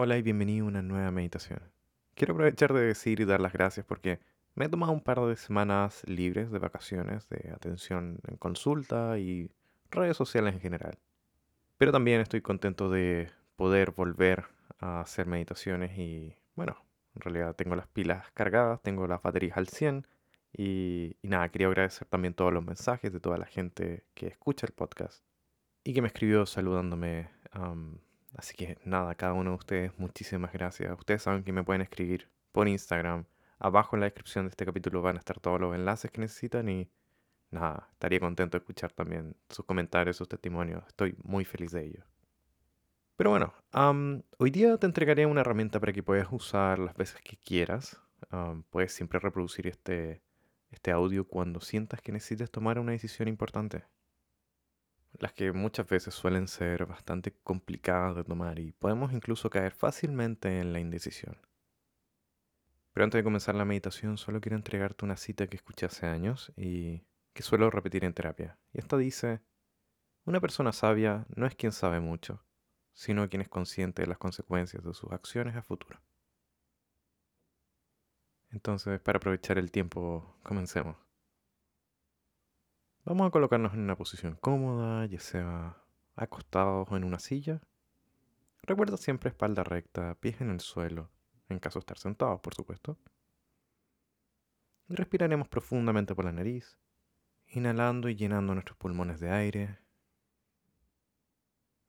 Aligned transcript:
Hola 0.00 0.16
y 0.16 0.22
bienvenido 0.22 0.64
a 0.64 0.68
una 0.68 0.80
nueva 0.80 1.10
meditación. 1.10 1.58
Quiero 2.14 2.32
aprovechar 2.32 2.72
de 2.72 2.82
decir 2.82 3.18
y 3.18 3.24
dar 3.24 3.40
las 3.40 3.52
gracias 3.52 3.84
porque 3.84 4.20
me 4.54 4.66
he 4.66 4.68
tomado 4.68 4.92
un 4.92 5.00
par 5.00 5.18
de 5.22 5.34
semanas 5.34 6.04
libres 6.06 6.52
de 6.52 6.60
vacaciones, 6.60 7.28
de 7.28 7.50
atención 7.52 8.20
en 8.28 8.36
consulta 8.36 9.18
y 9.18 9.50
redes 9.90 10.16
sociales 10.16 10.54
en 10.54 10.60
general. 10.60 10.98
Pero 11.78 11.90
también 11.90 12.20
estoy 12.20 12.42
contento 12.42 12.88
de 12.88 13.32
poder 13.56 13.90
volver 13.90 14.44
a 14.78 15.00
hacer 15.00 15.26
meditaciones 15.26 15.98
y 15.98 16.32
bueno, 16.54 16.76
en 17.16 17.22
realidad 17.22 17.56
tengo 17.56 17.74
las 17.74 17.88
pilas 17.88 18.30
cargadas, 18.34 18.80
tengo 18.80 19.08
las 19.08 19.20
baterías 19.20 19.56
al 19.56 19.66
100 19.66 20.06
y, 20.52 21.16
nada, 21.24 21.48
quería 21.48 21.66
agradecer 21.66 22.06
también 22.06 22.34
todos 22.34 22.52
los 22.52 22.64
mensajes 22.64 23.12
de 23.12 23.18
toda 23.18 23.36
la 23.36 23.46
gente 23.46 24.04
que 24.14 24.28
escucha 24.28 24.64
el 24.64 24.74
podcast 24.74 25.24
y 25.82 25.92
que 25.92 26.02
me 26.02 26.06
escribió 26.06 26.46
saludándome. 26.46 27.30
Así 28.36 28.54
que 28.54 28.78
nada, 28.84 29.14
cada 29.14 29.32
uno 29.32 29.50
de 29.50 29.56
ustedes, 29.56 29.98
muchísimas 29.98 30.52
gracias. 30.52 30.96
Ustedes 30.98 31.22
saben 31.22 31.44
que 31.44 31.52
me 31.52 31.64
pueden 31.64 31.82
escribir 31.82 32.28
por 32.52 32.68
Instagram. 32.68 33.24
Abajo 33.58 33.96
en 33.96 34.00
la 34.00 34.06
descripción 34.06 34.44
de 34.44 34.50
este 34.50 34.64
capítulo 34.64 35.02
van 35.02 35.16
a 35.16 35.18
estar 35.18 35.40
todos 35.40 35.60
los 35.60 35.74
enlaces 35.74 36.10
que 36.10 36.20
necesitan 36.20 36.68
y 36.68 36.90
nada, 37.50 37.88
estaría 37.92 38.20
contento 38.20 38.56
de 38.56 38.60
escuchar 38.60 38.92
también 38.92 39.36
sus 39.48 39.64
comentarios, 39.64 40.16
sus 40.16 40.28
testimonios. 40.28 40.84
Estoy 40.86 41.16
muy 41.24 41.44
feliz 41.44 41.72
de 41.72 41.84
ello. 41.84 42.04
Pero 43.16 43.30
bueno, 43.30 43.52
hoy 44.38 44.50
día 44.50 44.76
te 44.76 44.86
entregaré 44.86 45.26
una 45.26 45.40
herramienta 45.40 45.80
para 45.80 45.92
que 45.92 46.04
puedas 46.04 46.28
usar 46.30 46.78
las 46.78 46.94
veces 46.94 47.20
que 47.22 47.36
quieras. 47.36 48.00
Puedes 48.70 48.92
siempre 48.92 49.18
reproducir 49.18 49.66
este, 49.66 50.22
este 50.70 50.92
audio 50.92 51.26
cuando 51.26 51.60
sientas 51.60 52.00
que 52.00 52.12
necesites 52.12 52.48
tomar 52.48 52.78
una 52.78 52.92
decisión 52.92 53.26
importante. 53.26 53.84
Las 55.18 55.32
que 55.32 55.52
muchas 55.52 55.88
veces 55.88 56.14
suelen 56.14 56.46
ser 56.46 56.86
bastante 56.86 57.32
complicadas 57.42 58.14
de 58.14 58.24
tomar 58.24 58.58
y 58.58 58.72
podemos 58.72 59.12
incluso 59.12 59.50
caer 59.50 59.72
fácilmente 59.72 60.60
en 60.60 60.72
la 60.72 60.78
indecisión. 60.78 61.36
Pero 62.92 63.04
antes 63.04 63.18
de 63.18 63.24
comenzar 63.24 63.54
la 63.54 63.64
meditación, 63.64 64.16
solo 64.16 64.40
quiero 64.40 64.56
entregarte 64.56 65.04
una 65.04 65.16
cita 65.16 65.46
que 65.46 65.56
escuché 65.56 65.86
hace 65.86 66.06
años 66.06 66.52
y 66.56 67.04
que 67.32 67.42
suelo 67.42 67.70
repetir 67.70 68.04
en 68.04 68.14
terapia. 68.14 68.58
Y 68.72 68.78
esta 68.78 68.96
dice, 68.96 69.40
una 70.24 70.40
persona 70.40 70.72
sabia 70.72 71.26
no 71.34 71.46
es 71.46 71.54
quien 71.54 71.72
sabe 71.72 72.00
mucho, 72.00 72.44
sino 72.92 73.28
quien 73.28 73.42
es 73.42 73.48
consciente 73.48 74.02
de 74.02 74.08
las 74.08 74.18
consecuencias 74.18 74.84
de 74.84 74.94
sus 74.94 75.10
acciones 75.12 75.56
a 75.56 75.62
futuro. 75.62 76.00
Entonces, 78.50 79.00
para 79.00 79.18
aprovechar 79.18 79.58
el 79.58 79.70
tiempo, 79.70 80.36
comencemos. 80.42 81.07
Vamos 83.08 83.26
a 83.26 83.30
colocarnos 83.30 83.72
en 83.72 83.80
una 83.80 83.96
posición 83.96 84.34
cómoda, 84.34 85.06
ya 85.06 85.18
sea 85.18 85.82
acostados 86.14 86.86
o 86.90 86.96
en 86.98 87.04
una 87.04 87.18
silla. 87.18 87.62
Recuerda 88.64 88.98
siempre 88.98 89.30
espalda 89.30 89.64
recta, 89.64 90.14
pies 90.16 90.42
en 90.42 90.50
el 90.50 90.60
suelo, 90.60 91.08
en 91.48 91.58
caso 91.58 91.78
de 91.78 91.84
estar 91.84 91.96
sentados, 91.96 92.38
por 92.42 92.54
supuesto. 92.54 92.98
Respiraremos 94.90 95.48
profundamente 95.48 96.14
por 96.14 96.26
la 96.26 96.32
nariz, 96.32 96.76
inhalando 97.46 98.10
y 98.10 98.14
llenando 98.14 98.52
nuestros 98.52 98.76
pulmones 98.76 99.20
de 99.20 99.30
aire. 99.30 99.78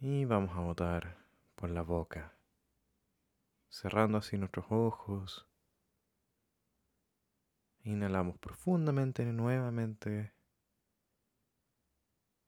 Y 0.00 0.24
vamos 0.24 0.56
a 0.56 0.60
botar 0.60 1.18
por 1.56 1.68
la 1.68 1.82
boca, 1.82 2.32
cerrando 3.68 4.16
así 4.16 4.38
nuestros 4.38 4.64
ojos. 4.70 5.46
Inhalamos 7.82 8.38
profundamente 8.38 9.26
nuevamente 9.26 10.32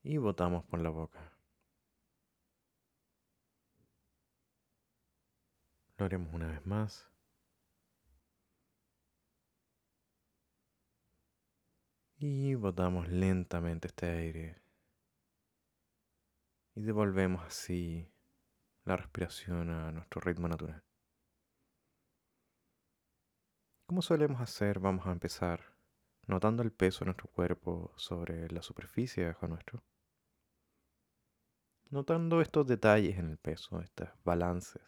y 0.04 0.18
botamos 0.18 0.64
por 0.66 0.80
la 0.80 0.90
boca. 0.90 1.32
Lo 5.96 6.04
haremos 6.04 6.32
una 6.34 6.48
vez 6.48 6.64
más. 6.66 7.10
Y 12.18 12.54
botamos 12.54 13.08
lentamente 13.08 13.88
este 13.88 14.06
aire. 14.06 14.62
Y 16.74 16.82
devolvemos 16.82 17.42
así 17.44 18.06
la 18.84 18.96
respiración 18.96 19.70
a 19.70 19.90
nuestro 19.90 20.20
ritmo 20.20 20.48
natural. 20.48 20.84
Como 23.86 24.02
solemos 24.02 24.40
hacer, 24.40 24.80
vamos 24.80 25.06
a 25.06 25.12
empezar 25.12 25.76
notando 26.26 26.62
el 26.62 26.72
peso 26.72 27.00
de 27.00 27.06
nuestro 27.06 27.30
cuerpo 27.30 27.94
sobre 27.96 28.50
la 28.50 28.62
superficie 28.62 29.26
bajo 29.26 29.46
nuestro. 29.48 29.82
Notando 31.90 32.40
estos 32.40 32.66
detalles 32.66 33.18
en 33.18 33.30
el 33.30 33.38
peso, 33.38 33.80
estos 33.80 34.08
balances. 34.24 34.82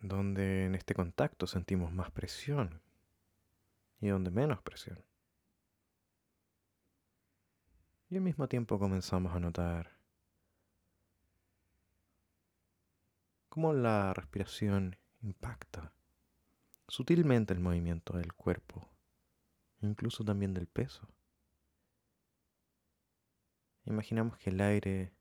Donde 0.00 0.66
en 0.66 0.74
este 0.74 0.94
contacto 0.94 1.46
sentimos 1.46 1.92
más 1.92 2.10
presión 2.10 2.82
y 4.00 4.08
donde 4.08 4.30
menos 4.30 4.60
presión. 4.62 5.02
Y 8.10 8.16
al 8.16 8.22
mismo 8.22 8.46
tiempo 8.48 8.78
comenzamos 8.78 9.34
a 9.34 9.40
notar 9.40 9.96
cómo 13.48 13.72
la 13.72 14.12
respiración 14.12 14.96
impacta 15.22 15.94
sutilmente 16.88 17.54
el 17.54 17.60
movimiento 17.60 18.16
del 18.16 18.32
cuerpo, 18.34 18.88
incluso 19.80 20.24
también 20.24 20.54
del 20.54 20.66
peso. 20.66 21.08
Imaginamos 23.86 24.38
que 24.38 24.50
el 24.50 24.60
aire 24.62 25.12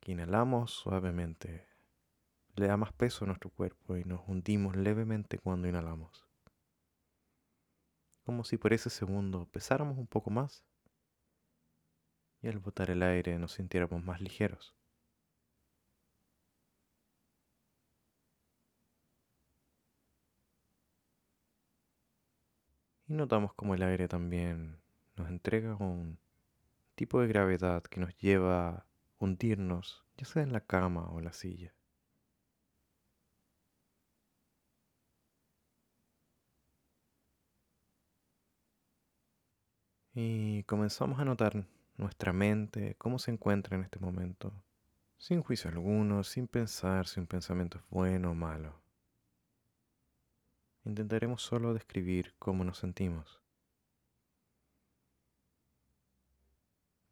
que 0.00 0.12
inhalamos 0.12 0.72
suavemente 0.72 1.66
le 2.56 2.66
da 2.66 2.76
más 2.76 2.92
peso 2.92 3.24
a 3.24 3.28
nuestro 3.28 3.50
cuerpo 3.50 3.96
y 3.96 4.04
nos 4.04 4.26
hundimos 4.26 4.76
levemente 4.76 5.38
cuando 5.38 5.68
inhalamos. 5.68 6.26
Como 8.24 8.44
si 8.44 8.56
por 8.56 8.72
ese 8.72 8.88
segundo 8.90 9.46
pesáramos 9.46 9.98
un 9.98 10.06
poco 10.06 10.30
más 10.30 10.64
y 12.40 12.48
al 12.48 12.58
botar 12.58 12.90
el 12.90 13.02
aire 13.02 13.38
nos 13.38 13.52
sintiéramos 13.52 14.02
más 14.02 14.20
ligeros. 14.22 14.74
Y 23.06 23.14
notamos 23.14 23.52
como 23.54 23.74
el 23.74 23.82
aire 23.82 24.08
también 24.08 24.78
nos 25.16 25.28
entrega 25.28 25.76
un 25.76 26.18
tipo 26.98 27.20
de 27.20 27.28
gravedad 27.28 27.84
que 27.84 28.00
nos 28.00 28.16
lleva 28.18 28.68
a 28.68 28.86
hundirnos, 29.20 30.04
ya 30.16 30.26
sea 30.26 30.42
en 30.42 30.52
la 30.52 30.60
cama 30.60 31.08
o 31.12 31.20
la 31.20 31.32
silla. 31.32 31.72
Y 40.12 40.64
comenzamos 40.64 41.20
a 41.20 41.24
notar 41.24 41.64
nuestra 41.96 42.32
mente, 42.32 42.96
cómo 42.98 43.20
se 43.20 43.30
encuentra 43.30 43.76
en 43.76 43.84
este 43.84 44.00
momento, 44.00 44.52
sin 45.18 45.40
juicio 45.40 45.70
alguno, 45.70 46.24
sin 46.24 46.48
pensar 46.48 47.06
si 47.06 47.20
un 47.20 47.28
pensamiento 47.28 47.78
es 47.78 47.84
bueno 47.90 48.32
o 48.32 48.34
malo. 48.34 48.74
Intentaremos 50.84 51.42
solo 51.42 51.74
describir 51.74 52.34
cómo 52.40 52.64
nos 52.64 52.78
sentimos. 52.78 53.40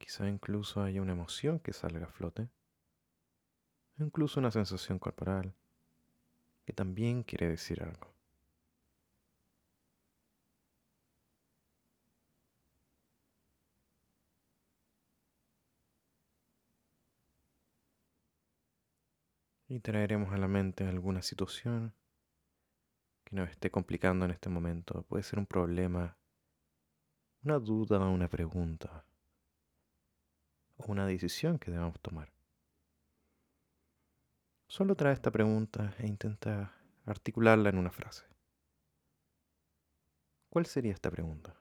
Quizá 0.06 0.28
incluso 0.28 0.82
haya 0.82 1.02
una 1.02 1.14
emoción 1.14 1.58
que 1.58 1.72
salga 1.72 2.06
a 2.06 2.08
flote, 2.08 2.48
incluso 3.98 4.38
una 4.38 4.52
sensación 4.52 5.00
corporal 5.00 5.52
que 6.64 6.72
también 6.72 7.24
quiere 7.24 7.48
decir 7.48 7.82
algo. 7.82 8.14
Y 19.66 19.80
traeremos 19.80 20.32
a 20.32 20.36
la 20.36 20.46
mente 20.46 20.86
alguna 20.86 21.22
situación 21.22 21.92
que 23.24 23.34
nos 23.34 23.50
esté 23.50 23.72
complicando 23.72 24.24
en 24.24 24.30
este 24.30 24.50
momento. 24.50 25.02
Puede 25.08 25.24
ser 25.24 25.40
un 25.40 25.46
problema, 25.46 26.16
una 27.42 27.58
duda, 27.58 27.98
una 27.98 28.28
pregunta 28.28 29.04
o 30.76 30.90
una 30.92 31.06
decisión 31.06 31.58
que 31.58 31.70
debamos 31.70 32.00
tomar. 32.00 32.32
Solo 34.68 34.94
trae 34.96 35.14
esta 35.14 35.30
pregunta 35.30 35.94
e 35.98 36.06
intenta 36.06 36.72
articularla 37.04 37.70
en 37.70 37.78
una 37.78 37.90
frase. 37.90 38.24
¿Cuál 40.48 40.66
sería 40.66 40.92
esta 40.92 41.10
pregunta? 41.10 41.54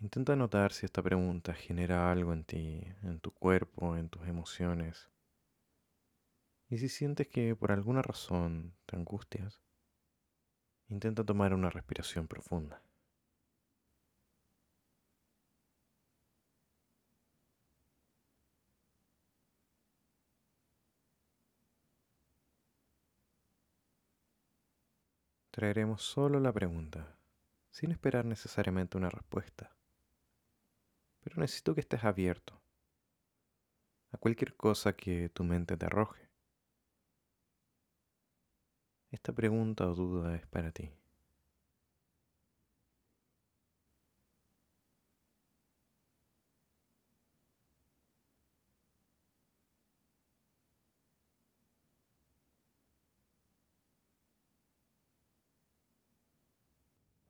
Intenta 0.00 0.36
notar 0.36 0.72
si 0.72 0.86
esta 0.86 1.02
pregunta 1.02 1.52
genera 1.54 2.10
algo 2.10 2.32
en 2.32 2.44
ti, 2.44 2.80
en 3.02 3.20
tu 3.20 3.32
cuerpo, 3.32 3.96
en 3.96 4.08
tus 4.08 4.26
emociones. 4.28 5.08
Y 6.68 6.78
si 6.78 6.88
sientes 6.88 7.28
que 7.28 7.54
por 7.56 7.72
alguna 7.72 8.02
razón 8.02 8.74
te 8.86 8.96
angustias, 8.96 9.60
Intenta 10.90 11.22
tomar 11.22 11.52
una 11.52 11.68
respiración 11.68 12.26
profunda. 12.26 12.82
Traeremos 25.50 26.02
solo 26.02 26.40
la 26.40 26.52
pregunta, 26.52 27.18
sin 27.70 27.90
esperar 27.90 28.24
necesariamente 28.24 28.96
una 28.96 29.10
respuesta. 29.10 29.76
Pero 31.20 31.36
necesito 31.40 31.74
que 31.74 31.80
estés 31.80 32.04
abierto 32.04 32.62
a 34.10 34.16
cualquier 34.16 34.56
cosa 34.56 34.94
que 34.94 35.28
tu 35.28 35.44
mente 35.44 35.76
te 35.76 35.84
arroje. 35.84 36.27
Esta 39.10 39.32
pregunta 39.32 39.88
o 39.88 39.94
duda 39.94 40.36
es 40.36 40.46
para 40.46 40.70
ti. 40.70 40.90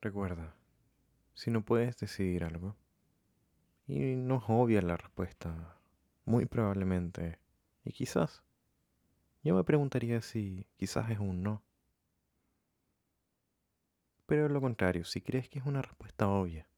Recuerda, 0.00 0.54
si 1.34 1.50
no 1.50 1.64
puedes 1.64 1.96
decidir 1.98 2.44
algo 2.44 2.76
y 3.88 4.14
no 4.16 4.36
es 4.36 4.44
obvia 4.48 4.82
la 4.82 4.96
respuesta, 4.96 5.76
muy 6.24 6.46
probablemente, 6.46 7.38
y 7.84 7.92
quizás, 7.92 8.42
yo 9.42 9.54
me 9.54 9.64
preguntaría 9.64 10.20
si 10.22 10.66
quizás 10.76 11.10
es 11.10 11.18
un 11.18 11.42
no. 11.42 11.62
Pero 14.28 14.46
lo 14.50 14.60
contrario, 14.60 15.06
si 15.06 15.22
crees 15.22 15.48
que 15.48 15.58
es 15.58 15.64
una 15.64 15.80
respuesta 15.80 16.28
obvia, 16.28 16.68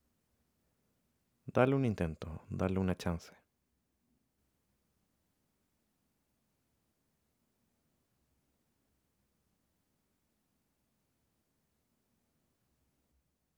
dale 1.47 1.75
un 1.75 1.85
intento, 1.85 2.47
dale 2.49 2.79
una 2.79 2.97
chance. 2.97 3.35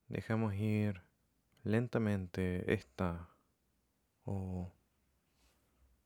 Dejamos 0.09 0.55
ir 0.55 1.03
lentamente 1.63 2.73
esta 2.73 3.29
o 4.25 4.73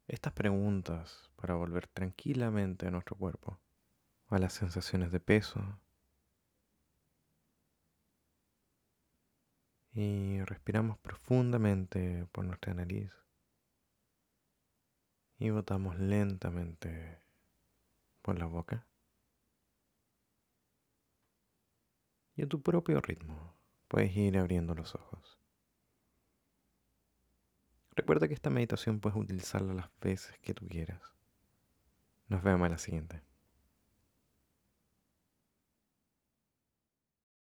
estas 0.09 0.33
preguntas 0.33 1.31
para 1.37 1.55
volver 1.55 1.87
tranquilamente 1.87 2.89
a 2.89 2.91
nuestro 2.91 3.15
cuerpo, 3.15 3.61
a 4.27 4.41
las 4.41 4.55
sensaciones 4.55 5.13
de 5.13 5.21
peso. 5.21 5.79
Y 9.97 10.43
respiramos 10.45 10.99
profundamente 10.99 12.27
por 12.31 12.45
nuestra 12.45 12.75
nariz 12.75 13.11
y 15.39 15.49
botamos 15.49 15.99
lentamente 15.99 17.19
por 18.21 18.39
la 18.39 18.45
boca. 18.45 18.87
Y 22.35 22.43
a 22.43 22.47
tu 22.47 22.61
propio 22.61 23.01
ritmo 23.01 23.55
puedes 23.89 24.15
ir 24.15 24.37
abriendo 24.37 24.75
los 24.75 24.95
ojos. 24.95 25.39
Recuerda 27.93 28.29
que 28.29 28.35
esta 28.35 28.51
meditación 28.51 29.01
puedes 29.01 29.19
utilizarla 29.19 29.73
las 29.73 29.91
veces 30.03 30.39
que 30.41 30.53
tú 30.53 30.69
quieras. 30.69 31.01
Nos 32.29 32.43
vemos 32.43 32.67
en 32.67 32.73
la 32.73 32.79
siguiente. 32.79 33.26